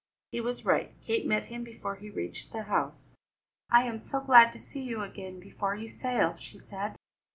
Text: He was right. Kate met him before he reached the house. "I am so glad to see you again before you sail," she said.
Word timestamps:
He 0.31 0.41
was 0.41 0.65
right. 0.65 0.99
Kate 1.03 1.27
met 1.27 1.45
him 1.45 1.63
before 1.63 1.93
he 1.97 2.09
reached 2.09 2.51
the 2.51 2.63
house. 2.63 3.15
"I 3.69 3.83
am 3.83 3.99
so 3.99 4.19
glad 4.19 4.51
to 4.53 4.57
see 4.57 4.81
you 4.81 5.03
again 5.03 5.39
before 5.39 5.75
you 5.75 5.89
sail," 5.89 6.33
she 6.37 6.57
said. 6.57 6.95